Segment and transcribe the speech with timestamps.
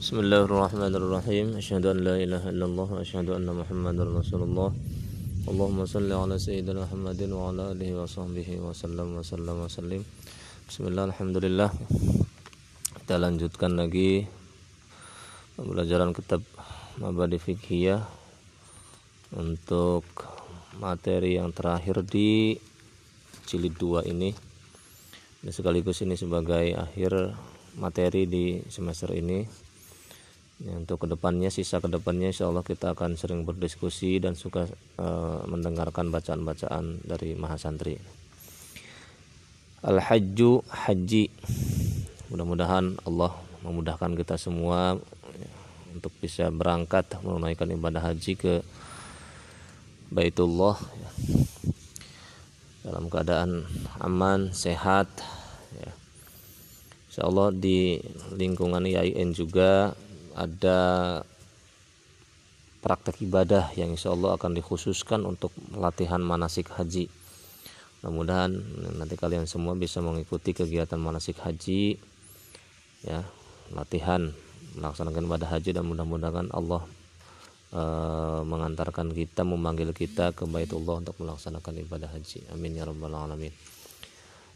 [0.00, 1.60] Bismillahirrahmanirrahim.
[1.60, 4.72] Asyhadu an la ilaha illallah wa asyhadu anna Muhammadar Rasulullah.
[5.44, 9.68] Allahumma salli ala sayyidina Muhammadin wa ala alihi wa sahbihi wa sallam wa sallam wa
[9.68, 10.00] sallim.
[10.64, 11.68] Bismillah alhamdulillah.
[12.96, 14.24] Kita lanjutkan lagi
[15.60, 16.48] pembelajaran kitab
[16.96, 18.00] Mabadi Fikhiyah
[19.36, 20.08] untuk
[20.80, 22.56] materi yang terakhir di
[23.44, 24.32] jilid 2 ini.
[25.44, 27.36] Dan sekaligus ini sebagai akhir
[27.76, 29.68] materi di semester ini
[30.60, 34.68] ya, untuk ke depannya sisa ke depannya insya Allah kita akan sering berdiskusi dan suka
[35.00, 35.06] e,
[35.48, 37.96] mendengarkan bacaan-bacaan dari mahasantri.
[39.80, 41.24] Al-Hajju Haji.
[42.28, 43.32] Mudah-mudahan Allah
[43.64, 45.00] memudahkan kita semua
[45.34, 45.50] ya,
[45.96, 48.54] untuk bisa berangkat menunaikan ibadah haji ke
[50.12, 51.10] Baitullah ya,
[52.84, 53.64] dalam keadaan
[54.02, 55.08] aman, sehat
[55.72, 55.90] ya.
[57.10, 57.98] Insya Allah di
[58.36, 59.96] lingkungan IAIN juga
[60.34, 60.78] ada
[62.80, 67.12] praktek ibadah yang insya Allah akan dikhususkan untuk latihan manasik haji.
[68.00, 68.56] Mudah-mudahan
[68.96, 72.00] nanti kalian semua bisa mengikuti kegiatan manasik haji
[73.04, 73.20] ya
[73.76, 74.32] latihan
[74.76, 76.80] melaksanakan ibadah haji dan mudah-mudahan Allah
[77.68, 77.82] e,
[78.48, 82.48] mengantarkan kita memanggil kita ke Baitullah untuk melaksanakan ibadah haji.
[82.56, 83.52] Amin ya rabbal alamin.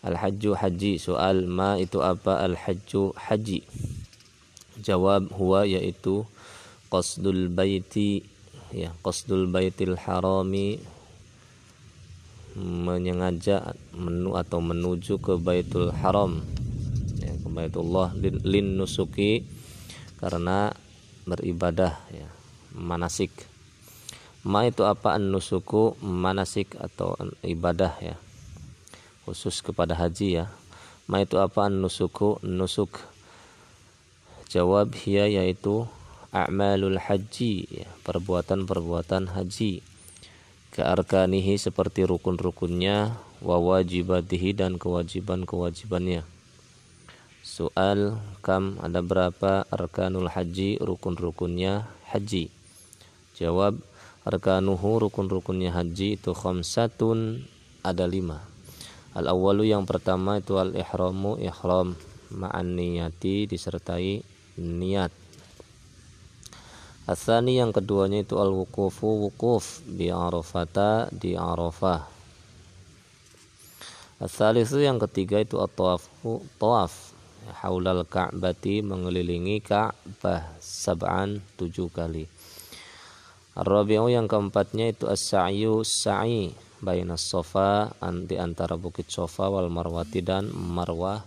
[0.00, 2.40] Al hajju haji soal ma itu apa?
[2.40, 3.60] Al hajju haji
[4.82, 6.26] Jawab huwa yaitu
[6.90, 8.26] qasdul baiti
[8.74, 10.82] ya qasdul baitil harami
[12.54, 16.38] menyengaja menu atau menuju ke Baitul Haram
[17.18, 19.42] ya, ke Baitullah lin nusuki
[20.22, 20.70] karena
[21.26, 22.30] beribadah ya
[22.70, 23.34] manasik.
[24.46, 25.16] Ma itu apa?
[25.18, 28.14] An nusuku manasik atau ibadah ya
[29.26, 30.46] khusus kepada haji ya.
[31.10, 31.66] Ma itu apa?
[31.66, 33.13] An nusuku nusuk
[34.54, 35.90] Jawab hiya yaitu
[36.30, 37.66] a'malul haji
[38.06, 39.82] perbuatan-perbuatan haji.
[40.70, 46.22] Kearkanihi seperti rukun-rukunnya wa wajibatihi dan kewajiban-kewajibannya.
[47.42, 52.46] Soal kam ada berapa arkanul haji rukun-rukunnya haji?
[53.34, 53.82] Jawab
[54.22, 57.42] arkanuhu rukun-rukunnya haji itu khamsatun
[57.82, 58.46] ada lima.
[59.18, 61.98] Al awalu yang pertama itu al ihramu ihram
[62.30, 65.24] ma'an niyati disertai niat
[67.04, 72.00] Asani yang keduanya itu al-wukufu wukuf di Arafata di Arafah.
[74.24, 77.12] Asalisu yang ketiga itu at-tawafu tawaf
[77.60, 82.24] haulal ka'bati mengelilingi Ka'bah sab'an tujuh kali.
[83.52, 87.92] Ar-rabi'u yang keempatnya itu as-sa'yu sa'i bainas sofa
[88.24, 91.20] di antara bukit sofa wal marwati dan marwah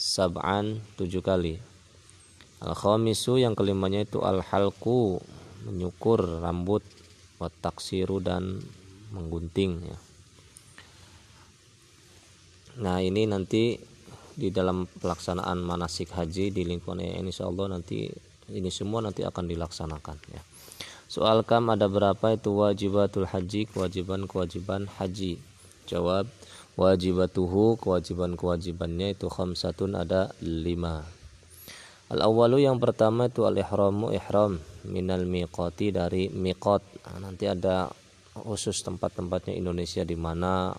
[0.00, 1.71] sab'an tujuh kali.
[2.62, 5.18] Al-khamisu yang kelimanya itu al-halku
[5.66, 6.86] menyukur rambut
[7.42, 8.62] wataksiru dan
[9.10, 9.98] menggunting ya.
[12.86, 13.76] Nah ini nanti
[14.32, 18.08] di dalam pelaksanaan manasik haji di lingkungan ini insya Allah nanti
[18.48, 20.42] ini semua nanti akan dilaksanakan ya.
[21.12, 25.36] Soal kam ada berapa itu wajibatul haji kewajiban-kewajiban haji.
[25.84, 26.24] Jawab
[26.80, 31.04] wajibatuhu kewajiban-kewajibannya itu khamsatun ada lima.
[32.12, 36.84] Al awalu yang pertama itu al ihramu ihram minal miqati dari miqat.
[37.08, 37.88] Nah, nanti ada
[38.36, 40.76] khusus tempat-tempatnya Indonesia di mana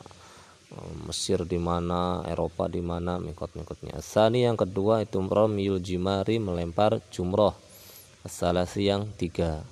[0.69, 3.97] eh, Mesir di mana, Eropa di mana, mikot-mikotnya.
[3.97, 7.57] Asani yang kedua itu ramyul jimari melempar jumroh.
[8.21, 9.65] Asalasi yang tiga.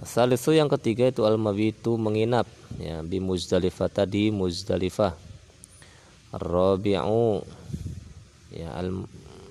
[0.00, 2.48] Asalisu yang ketiga itu al mabitu menginap
[2.80, 5.12] ya di Muzdalifah tadi Muzdalifah.
[6.32, 7.44] Rabi'u
[8.56, 8.88] ya al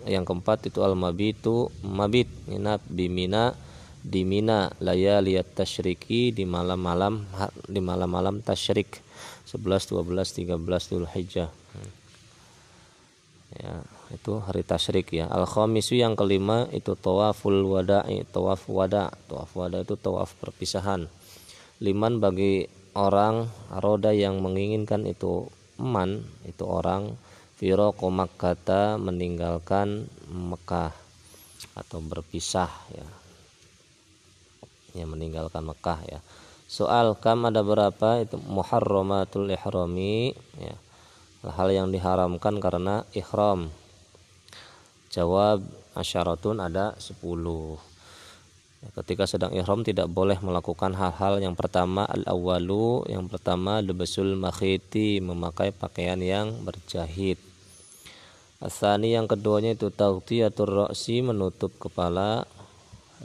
[0.06, 3.54] yang keempat itu al mabitu mabit nginap di Mina
[4.02, 7.26] di Mina layaliyat tasyriki di malam-malam
[7.70, 9.02] di malam-malam tasyrik
[9.46, 10.58] 11 12 13
[10.90, 11.50] Dzulhijjah
[13.52, 13.74] ya
[14.12, 15.32] itu hari tasyrik ya.
[15.32, 19.08] Al khamisu yang kelima itu tawaful wada'i tawaf wada.
[19.32, 21.08] Tawaf wada itu tawaf perpisahan.
[21.80, 23.48] Liman bagi orang
[23.80, 25.48] roda yang menginginkan itu
[25.80, 27.16] eman itu orang
[27.62, 30.90] Firoko Makkata meninggalkan Mekah
[31.78, 33.06] atau berpisah ya.
[34.98, 36.26] Ya meninggalkan Mekah ya.
[36.66, 40.74] Soal kam ada berapa itu muharramatul ihrami ya.
[41.46, 43.70] Hal yang diharamkan karena ihram.
[45.14, 45.62] Jawab
[45.94, 47.14] asyaratun ada 10.
[48.82, 54.34] Ya, ketika sedang ihram tidak boleh melakukan hal-hal yang pertama al awalu yang pertama lebesul
[54.34, 57.51] makhiti memakai pakaian yang berjahit
[58.62, 62.46] Asani yang keduanya itu taghtiyatur ra'si menutup kepala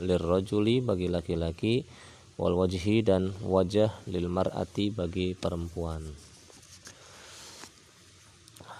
[0.01, 1.85] lirrajuli bagi laki-laki
[2.41, 6.01] wal wajhi dan wajah lil mar'ati bagi perempuan.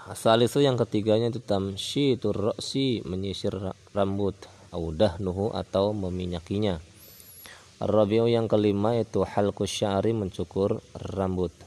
[0.09, 3.53] Asal itu yang ketiganya itu tamshi ra'si menyisir
[3.93, 4.33] rambut
[4.73, 6.81] audah nuhu atau meminyakinya.
[7.77, 11.66] Rabiu yang kelima itu halqus sya'ri mencukur rambut.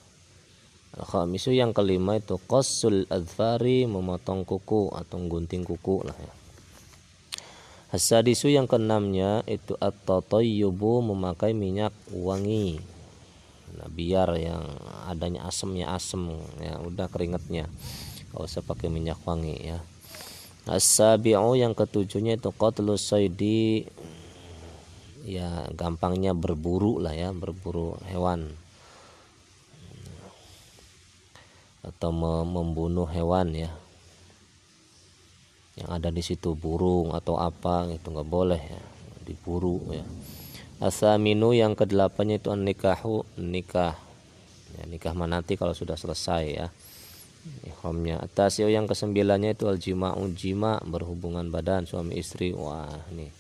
[0.91, 6.33] Khamisu yang kelima itu qassul adfari memotong kuku atau gunting kuku lah ya.
[7.95, 12.83] Hasadisu yang keenamnya itu at-tatayyubu memakai minyak wangi.
[13.75, 14.67] Nah, biar yang
[15.07, 17.71] adanya asemnya asem ya udah keringetnya.
[18.35, 19.79] Gak usah pakai minyak wangi ya.
[20.71, 23.87] As-sabi'u yang ketujuhnya itu qatlu saydi
[25.27, 28.55] ya gampangnya berburu lah ya berburu hewan
[31.81, 32.11] atau
[32.45, 33.73] membunuh hewan ya.
[35.81, 38.83] Yang ada di situ burung atau apa itu nggak boleh ya.
[39.25, 40.05] Diburu ya.
[40.81, 43.97] Asaminu yang kedelapannya itu nikahu nikah.
[44.77, 46.69] Ya, nikah manati kalau sudah selesai ya.
[47.65, 48.21] Ihramnya.
[48.21, 52.53] Atas yang kesembilannya itu aljima'u jima berhubungan badan suami istri.
[52.53, 53.33] Wah ini.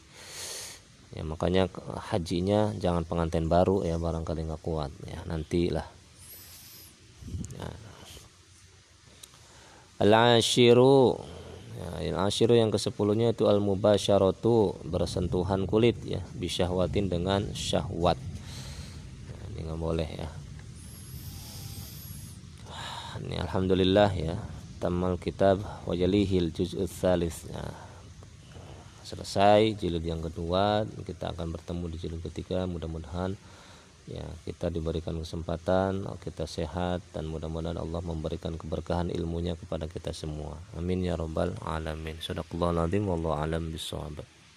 [1.10, 1.66] Ya makanya
[2.12, 5.20] hajinya jangan pengantin baru ya barangkali nggak kuat ya.
[5.28, 5.88] Nantilah.
[7.56, 7.89] Ya.
[10.00, 11.20] Al-ashiru.
[12.00, 18.17] Ya, al-ashiru yang kesepuluhnya itu al-mubasyaratu bersentuhan kulit ya bisyahwatin dengan syahwat.
[19.29, 20.29] Ya, ini nggak boleh ya.
[23.20, 24.41] Ini alhamdulillah ya
[24.81, 27.61] tamal kitab wajalihil juz'ul tsalis ya
[29.05, 33.37] selesai jilid yang kedua kita akan bertemu di jilid ketiga mudah-mudahan
[34.08, 40.56] ya kita diberikan kesempatan kita sehat dan mudah-mudahan Allah memberikan keberkahan ilmunya kepada kita semua.
[40.73, 42.17] Amin ya rabbal alamin.
[42.23, 44.39] Sadaqallahu alazim wallahu alam bisawab